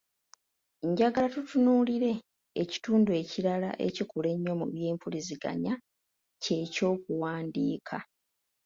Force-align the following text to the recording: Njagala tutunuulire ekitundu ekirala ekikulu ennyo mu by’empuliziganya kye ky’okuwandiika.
Njagala 0.89 1.27
tutunuulire 1.33 2.11
ekitundu 2.61 3.09
ekirala 3.21 3.69
ekikulu 3.87 4.27
ennyo 4.33 4.53
mu 4.59 4.65
by’empuliziganya 4.73 5.73
kye 6.43 6.57
ky’okuwandiika. 6.73 7.97